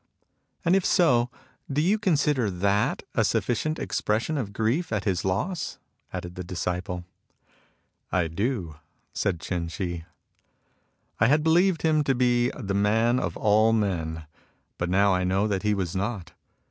[0.65, 1.29] And if so,
[1.71, 5.77] do you consider that a sufficient expression of grief at his loss?"
[6.11, 7.05] added the disciple.
[8.11, 8.77] "I do,"
[9.13, 10.05] said Ch'in Shih.
[11.19, 14.25] "I had believed him to be the man of all men,
[14.79, 16.31] but now I know that he was not.